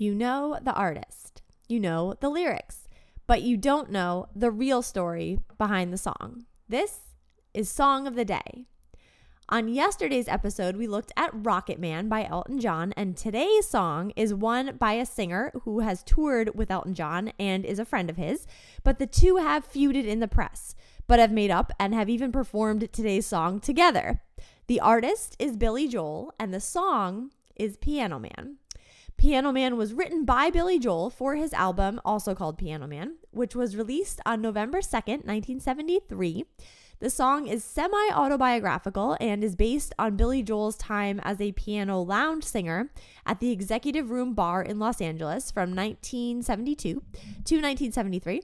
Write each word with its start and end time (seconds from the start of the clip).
You 0.00 0.14
know 0.14 0.60
the 0.62 0.74
artist, 0.74 1.42
you 1.68 1.80
know 1.80 2.14
the 2.20 2.28
lyrics, 2.28 2.86
but 3.26 3.42
you 3.42 3.56
don't 3.56 3.90
know 3.90 4.28
the 4.32 4.48
real 4.48 4.80
story 4.80 5.40
behind 5.58 5.92
the 5.92 5.98
song. 5.98 6.44
This 6.68 7.00
is 7.52 7.68
Song 7.68 8.06
of 8.06 8.14
the 8.14 8.24
Day. 8.24 8.66
On 9.48 9.66
yesterday's 9.66 10.28
episode, 10.28 10.76
we 10.76 10.86
looked 10.86 11.10
at 11.16 11.32
Rocket 11.32 11.80
Man 11.80 12.08
by 12.08 12.24
Elton 12.24 12.60
John, 12.60 12.92
and 12.96 13.16
today's 13.16 13.66
song 13.66 14.12
is 14.14 14.32
one 14.32 14.76
by 14.76 14.92
a 14.92 15.04
singer 15.04 15.50
who 15.64 15.80
has 15.80 16.04
toured 16.04 16.54
with 16.54 16.70
Elton 16.70 16.94
John 16.94 17.32
and 17.36 17.64
is 17.64 17.80
a 17.80 17.84
friend 17.84 18.08
of 18.08 18.16
his. 18.16 18.46
But 18.84 19.00
the 19.00 19.06
two 19.06 19.38
have 19.38 19.68
feuded 19.68 20.06
in 20.06 20.20
the 20.20 20.28
press, 20.28 20.76
but 21.08 21.18
have 21.18 21.32
made 21.32 21.50
up 21.50 21.72
and 21.80 21.92
have 21.92 22.08
even 22.08 22.30
performed 22.30 22.92
today's 22.92 23.26
song 23.26 23.58
together. 23.58 24.22
The 24.68 24.78
artist 24.78 25.34
is 25.40 25.56
Billy 25.56 25.88
Joel, 25.88 26.32
and 26.38 26.54
the 26.54 26.60
song 26.60 27.32
is 27.56 27.76
Piano 27.76 28.20
Man. 28.20 28.58
Piano 29.18 29.50
Man 29.50 29.76
was 29.76 29.92
written 29.94 30.24
by 30.24 30.48
Billy 30.48 30.78
Joel 30.78 31.10
for 31.10 31.34
his 31.34 31.52
album, 31.52 32.00
also 32.04 32.36
called 32.36 32.56
Piano 32.56 32.86
Man, 32.86 33.16
which 33.32 33.56
was 33.56 33.76
released 33.76 34.20
on 34.24 34.40
November 34.40 34.78
2nd, 34.78 35.26
1973. 35.26 36.44
The 37.00 37.10
song 37.10 37.48
is 37.48 37.64
semi 37.64 38.10
autobiographical 38.12 39.16
and 39.20 39.42
is 39.42 39.56
based 39.56 39.92
on 39.98 40.16
Billy 40.16 40.44
Joel's 40.44 40.76
time 40.76 41.20
as 41.24 41.40
a 41.40 41.50
piano 41.50 42.00
lounge 42.00 42.44
singer 42.44 42.92
at 43.26 43.40
the 43.40 43.50
Executive 43.50 44.12
Room 44.12 44.34
Bar 44.34 44.62
in 44.62 44.78
Los 44.78 45.00
Angeles 45.00 45.50
from 45.50 45.74
1972 45.74 46.88
to 46.92 47.00
1973. 47.00 48.42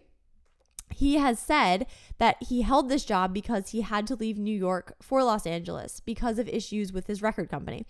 He 0.94 1.16
has 1.16 1.38
said 1.38 1.86
that 2.18 2.36
he 2.40 2.62
held 2.62 2.88
this 2.88 3.04
job 3.04 3.34
because 3.34 3.70
he 3.70 3.80
had 3.80 4.06
to 4.06 4.14
leave 4.14 4.38
New 4.38 4.56
York 4.56 4.94
for 5.00 5.24
Los 5.24 5.46
Angeles 5.46 5.98
because 6.00 6.38
of 6.38 6.48
issues 6.48 6.92
with 6.92 7.08
his 7.08 7.20
record 7.20 7.48
company, 7.50 7.84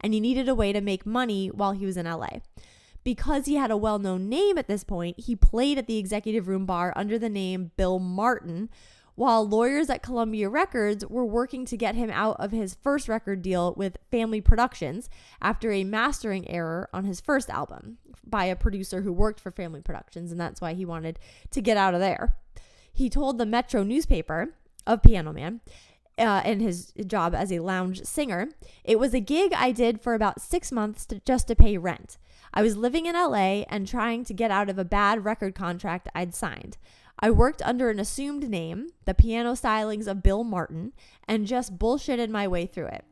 and 0.00 0.12
he 0.12 0.20
needed 0.20 0.48
a 0.48 0.54
way 0.54 0.72
to 0.72 0.80
make 0.80 1.06
money 1.06 1.48
while 1.48 1.72
he 1.72 1.86
was 1.86 1.96
in 1.96 2.06
LA. 2.06 2.40
Because 3.04 3.46
he 3.46 3.54
had 3.54 3.70
a 3.70 3.76
well 3.76 3.98
known 3.98 4.28
name 4.28 4.58
at 4.58 4.66
this 4.66 4.82
point, 4.82 5.20
he 5.20 5.36
played 5.36 5.78
at 5.78 5.86
the 5.86 5.98
Executive 5.98 6.48
Room 6.48 6.66
Bar 6.66 6.92
under 6.96 7.18
the 7.18 7.28
name 7.28 7.70
Bill 7.76 8.00
Martin, 8.00 8.70
while 9.14 9.48
lawyers 9.48 9.88
at 9.88 10.02
Columbia 10.02 10.48
Records 10.48 11.06
were 11.06 11.24
working 11.24 11.64
to 11.66 11.76
get 11.76 11.94
him 11.94 12.10
out 12.10 12.36
of 12.40 12.52
his 12.52 12.74
first 12.82 13.08
record 13.08 13.42
deal 13.42 13.74
with 13.76 13.98
Family 14.10 14.40
Productions 14.40 15.08
after 15.40 15.72
a 15.72 15.84
mastering 15.84 16.48
error 16.50 16.88
on 16.92 17.04
his 17.04 17.20
first 17.20 17.50
album 17.50 17.98
by 18.24 18.44
a 18.44 18.56
producer 18.56 19.02
who 19.02 19.12
worked 19.12 19.40
for 19.40 19.50
Family 19.50 19.80
Productions, 19.80 20.30
and 20.30 20.40
that's 20.40 20.60
why 20.60 20.74
he 20.74 20.84
wanted 20.84 21.18
to 21.50 21.60
get 21.60 21.76
out 21.76 21.94
of 21.94 22.00
there. 22.00 22.36
He 22.98 23.08
told 23.08 23.38
the 23.38 23.46
Metro 23.46 23.84
newspaper 23.84 24.56
of 24.84 25.04
Piano 25.04 25.32
Man 25.32 25.60
uh, 26.18 26.42
in 26.44 26.58
his 26.58 26.92
job 27.06 27.32
as 27.32 27.52
a 27.52 27.60
lounge 27.60 28.02
singer, 28.02 28.48
it 28.82 28.98
was 28.98 29.14
a 29.14 29.20
gig 29.20 29.52
I 29.52 29.70
did 29.70 30.00
for 30.00 30.14
about 30.14 30.40
six 30.40 30.72
months 30.72 31.06
to, 31.06 31.20
just 31.20 31.46
to 31.46 31.54
pay 31.54 31.78
rent. 31.78 32.18
I 32.52 32.60
was 32.62 32.76
living 32.76 33.06
in 33.06 33.14
LA 33.14 33.62
and 33.70 33.86
trying 33.86 34.24
to 34.24 34.34
get 34.34 34.50
out 34.50 34.68
of 34.68 34.80
a 34.80 34.84
bad 34.84 35.24
record 35.24 35.54
contract 35.54 36.08
I'd 36.12 36.34
signed. 36.34 36.76
I 37.20 37.30
worked 37.30 37.62
under 37.62 37.88
an 37.88 38.00
assumed 38.00 38.50
name, 38.50 38.88
the 39.04 39.14
piano 39.14 39.52
stylings 39.52 40.08
of 40.08 40.24
Bill 40.24 40.42
Martin, 40.42 40.92
and 41.28 41.46
just 41.46 41.78
bullshitted 41.78 42.30
my 42.30 42.48
way 42.48 42.66
through 42.66 42.88
it. 42.88 43.04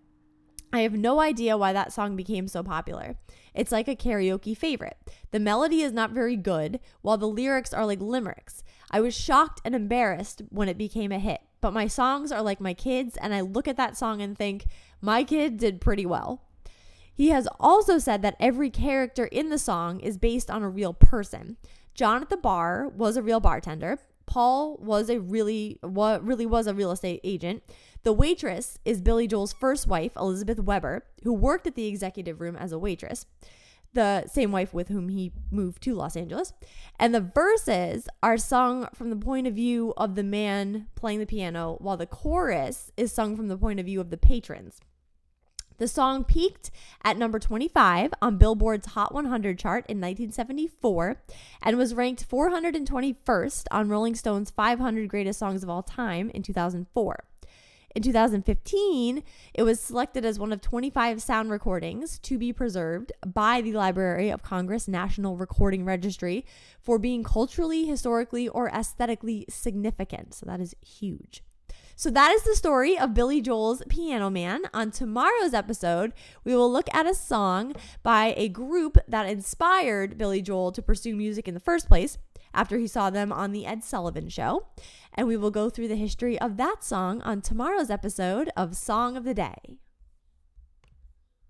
I 0.77 0.83
have 0.83 0.93
no 0.93 1.21
idea 1.21 1.57
why 1.57 1.73
that 1.73 1.93
song 1.93 2.17
became 2.17 2.49
so 2.49 2.63
popular. 2.63 3.17
It's 3.55 3.73
like 3.73 3.89
a 3.89 3.97
karaoke 3.97 4.57
favorite. 4.57 4.97
The 5.31 5.41
melody 5.41 5.81
is 5.83 5.93
not 5.93 6.11
very 6.11 6.37
good, 6.37 6.81
while 7.03 7.17
the 7.17 7.27
lyrics 7.29 7.73
are 7.73 7.87
like 7.87 8.01
limericks. 8.01 8.63
I 8.91 9.01
was 9.01 9.17
shocked 9.17 9.61
and 9.65 9.75
embarrassed 9.75 10.43
when 10.51 10.69
it 10.69 10.79
became 10.79 11.11
a 11.11 11.19
hit, 11.19 11.41
but 11.61 11.73
my 11.73 11.87
songs 11.87 12.31
are 12.31 12.43
like 12.43 12.61
my 12.61 12.75
kids, 12.75 13.17
and 13.17 13.35
I 13.35 13.41
look 13.41 13.67
at 13.67 13.77
that 13.79 13.97
song 13.97 14.21
and 14.21 14.37
think, 14.37 14.67
my 15.01 15.25
kid 15.25 15.57
did 15.57 15.81
pretty 15.81 16.07
well. 16.07 16.43
He 17.13 17.31
has 17.31 17.49
also 17.59 17.99
said 17.99 18.21
that 18.23 18.37
every 18.39 18.69
character 18.69 19.25
in 19.25 19.49
the 19.49 19.59
song 19.59 20.01
is 20.01 20.19
based 20.19 20.51
on 20.51 20.63
a 20.63 20.69
real 20.69 20.93
person. 20.93 21.57
John 21.95 22.21
at 22.21 22.29
the 22.29 22.37
bar 22.37 22.89
was 22.89 23.17
a 23.17 23.23
real 23.23 23.41
bartender. 23.41 23.99
Paul 24.27 24.77
was 24.81 25.09
a 25.09 25.21
really 25.21 25.79
what 25.83 26.25
really 26.25 26.47
was 26.47 26.67
a 26.67 26.75
real 26.75 26.91
estate 26.91 27.21
agent. 27.25 27.63
The 28.03 28.13
waitress 28.13 28.79
is 28.85 29.01
Billy 29.01 29.27
Joel's 29.27 29.53
first 29.53 29.87
wife, 29.87 30.13
Elizabeth 30.17 30.61
Weber, 30.61 31.05
who 31.25 31.33
worked 31.33 31.67
at 31.67 31.75
the 31.75 31.87
executive 31.87 32.41
room 32.41 32.57
as 32.57 32.73
a 32.73 32.79
waitress. 32.79 33.27
The 33.95 34.27
same 34.27 34.53
wife 34.53 34.75
with 34.75 34.89
whom 34.89 35.09
he 35.09 35.33
moved 35.51 35.83
to 35.85 35.95
Los 35.95 36.17
Angeles. 36.17 36.53
And 37.01 37.15
the 37.15 37.21
verses 37.21 38.09
are 38.23 38.37
sung 38.37 38.89
from 38.95 39.11
the 39.11 39.17
point 39.17 39.47
of 39.47 39.55
view 39.55 39.95
of 39.97 40.17
the 40.17 40.23
man 40.23 40.89
playing 40.97 41.21
the 41.21 41.27
piano, 41.27 41.79
while 41.81 41.97
the 41.97 42.07
chorus 42.07 42.93
is 42.97 43.11
sung 43.11 43.37
from 43.37 43.49
the 43.49 43.57
point 43.57 43.81
of 43.81 43.87
view 43.87 44.01
of 44.01 44.11
the 44.11 44.19
patrons. 44.19 44.81
The 45.79 45.89
song 45.89 46.25
peaked 46.25 46.71
at 47.05 47.19
number 47.19 47.39
25 47.39 48.15
on 48.23 48.39
Billboard's 48.39 48.87
Hot 48.89 49.13
100 49.13 49.59
chart 49.59 49.85
in 49.89 49.99
1974 49.99 51.21
and 51.63 51.77
was 51.77 51.95
ranked 51.95 52.27
421st 52.29 53.67
on 53.71 53.91
Rolling 53.91 54.15
Stone's 54.15 54.51
500 54.51 55.09
Greatest 55.09 55.39
Songs 55.39 55.63
of 55.63 55.69
All 55.69 55.83
Time 55.83 56.31
in 56.31 56.43
2004. 56.43 57.25
In 57.95 58.03
2015, 58.03 59.23
it 59.53 59.63
was 59.63 59.81
selected 59.81 60.25
as 60.25 60.39
one 60.39 60.53
of 60.53 60.63
25 60.63 61.21
sound 61.21 61.51
recordings 61.51 62.19
to 62.21 62.39
be 62.39 62.55
preserved 62.55 63.13
by 63.27 63.61
the 63.61 63.73
Library 63.73 64.31
of 64.31 64.43
Congress 64.43 64.89
National 64.89 65.37
Recording 65.37 65.85
Registry 65.85 66.47
for 66.81 66.99
being 66.99 67.23
culturally, 67.23 67.85
historically, 67.85 68.49
or 68.49 68.69
aesthetically 68.69 69.45
significant. 69.51 70.33
So 70.33 70.47
that 70.47 70.61
is 70.61 70.75
huge. 70.83 71.43
So 71.99 72.11
that 72.11 72.31
is 72.33 72.43
the 72.43 72.55
story 72.55 72.99
of 72.99 73.15
Billy 73.15 73.41
Joel's 73.41 73.83
Piano 73.89 74.29
Man. 74.29 74.61
On 74.75 74.91
tomorrow's 74.91 75.55
episode, 75.55 76.13
we 76.45 76.55
will 76.55 76.71
look 76.71 76.93
at 76.93 77.07
a 77.07 77.15
song 77.15 77.73
by 78.03 78.35
a 78.37 78.51
group 78.51 78.99
that 79.09 79.27
inspired 79.27 80.19
Billy 80.19 80.43
Joel 80.43 80.73
to 80.73 80.83
pursue 80.83 81.17
music 81.17 81.49
in 81.49 81.55
the 81.55 81.59
first 81.59 81.89
place 81.89 82.19
after 82.53 82.77
he 82.77 82.87
saw 82.87 83.09
them 83.09 83.33
on 83.33 83.53
the 83.53 83.65
Ed 83.65 83.83
Sullivan 83.83 84.29
Show. 84.29 84.67
And 85.15 85.27
we 85.27 85.39
will 85.39 85.51
go 85.51 85.71
through 85.71 85.89
the 85.89 85.97
history 85.97 86.39
of 86.39 86.59
that 86.59 86.85
song 86.85 87.23
on 87.23 87.41
tomorrow's 87.41 87.89
episode 87.89 88.51
of 88.59 88.77
Song 88.77 89.17
of 89.17 89.25
the 89.25 89.33
Day. 89.33 89.79